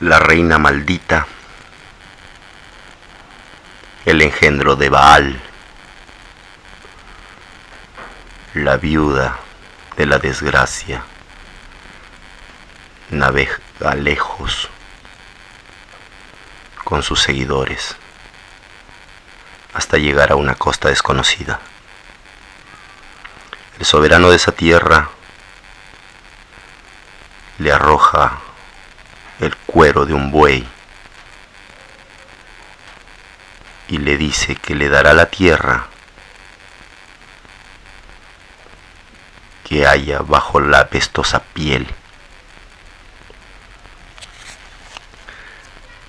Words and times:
la 0.00 0.18
reina 0.18 0.56
maldita, 0.56 1.26
el 4.06 4.22
engendro 4.22 4.74
de 4.74 4.88
Baal, 4.88 5.38
la 8.54 8.78
viuda 8.78 9.38
de 9.98 10.06
la 10.06 10.18
desgracia, 10.18 11.02
navega 13.10 13.94
lejos 13.94 14.70
con 16.82 17.02
sus 17.02 17.20
seguidores 17.20 17.96
hasta 19.74 19.98
llegar 19.98 20.32
a 20.32 20.36
una 20.36 20.54
costa 20.54 20.88
desconocida. 20.88 21.60
El 23.78 23.84
soberano 23.84 24.30
de 24.30 24.36
esa 24.36 24.52
tierra 24.52 25.10
le 27.58 27.70
arroja 27.70 28.40
el 29.40 29.56
cuero 29.56 30.04
de 30.06 30.14
un 30.14 30.30
buey 30.30 30.66
y 33.88 33.98
le 33.98 34.16
dice 34.16 34.54
que 34.54 34.74
le 34.74 34.88
dará 34.88 35.14
la 35.14 35.26
tierra 35.26 35.86
que 39.64 39.86
haya 39.86 40.20
bajo 40.20 40.60
la 40.60 40.88
pestosa 40.88 41.42
piel. 41.42 41.88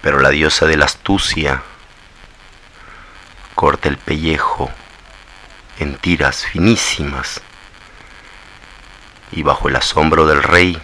Pero 0.02 0.20
la 0.20 0.30
diosa 0.30 0.66
de 0.66 0.78
la 0.78 0.86
astucia 0.86 1.64
corta 3.56 3.88
el 3.88 3.98
pellejo 3.98 4.72
en 5.80 5.96
tiras 5.98 6.46
finísimas 6.46 7.42
y 9.32 9.44
bajo 9.44 9.70
el 9.70 9.76
asombro 9.76 10.26
del 10.28 10.44
rey 10.44 10.82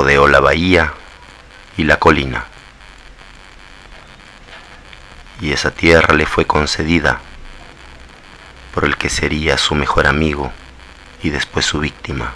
rodeó 0.00 0.28
la 0.28 0.40
bahía 0.40 0.94
y 1.76 1.84
la 1.84 1.98
colina. 1.98 2.46
Y 5.42 5.52
esa 5.52 5.72
tierra 5.72 6.14
le 6.14 6.24
fue 6.24 6.46
concedida 6.46 7.20
por 8.72 8.86
el 8.86 8.96
que 8.96 9.10
sería 9.10 9.58
su 9.58 9.74
mejor 9.74 10.06
amigo 10.06 10.52
y 11.22 11.28
después 11.28 11.66
su 11.66 11.80
víctima. 11.80 12.32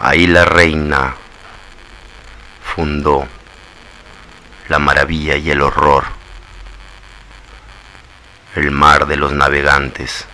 Ahí 0.00 0.26
la 0.26 0.44
reina 0.44 1.14
fundó 2.64 3.28
la 4.68 4.80
maravilla 4.80 5.36
y 5.36 5.52
el 5.52 5.62
horror, 5.62 6.02
el 8.56 8.72
mar 8.72 9.06
de 9.06 9.18
los 9.18 9.30
navegantes, 9.30 10.26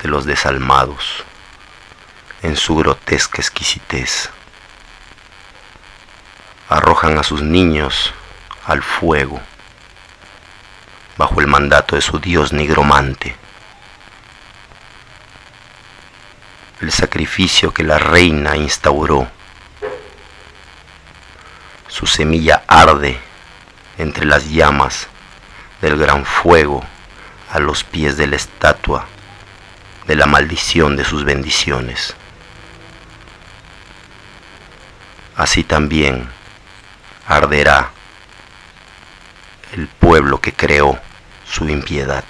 de 0.00 0.08
los 0.08 0.24
desalmados 0.26 1.24
en 2.42 2.56
su 2.56 2.76
grotesca 2.76 3.40
exquisitez. 3.40 4.30
Arrojan 6.68 7.18
a 7.18 7.22
sus 7.22 7.42
niños 7.42 8.12
al 8.66 8.82
fuego 8.82 9.40
bajo 11.16 11.40
el 11.40 11.46
mandato 11.46 11.94
de 11.94 12.02
su 12.02 12.18
dios 12.18 12.52
nigromante. 12.52 13.36
El 16.80 16.90
sacrificio 16.90 17.72
que 17.72 17.84
la 17.84 17.98
reina 17.98 18.56
instauró. 18.56 19.28
Su 21.86 22.06
semilla 22.06 22.64
arde 22.66 23.20
entre 23.98 24.24
las 24.24 24.48
llamas 24.50 25.06
del 25.80 25.96
gran 25.96 26.24
fuego 26.24 26.82
a 27.50 27.60
los 27.60 27.84
pies 27.84 28.16
de 28.16 28.26
la 28.26 28.36
estatua 28.36 29.06
de 30.06 30.16
la 30.16 30.26
maldición 30.26 30.96
de 30.96 31.04
sus 31.04 31.24
bendiciones. 31.24 32.16
Así 35.36 35.64
también 35.64 36.28
arderá 37.26 37.90
el 39.72 39.86
pueblo 39.88 40.40
que 40.40 40.52
creó 40.52 40.98
su 41.46 41.68
impiedad. 41.68 42.24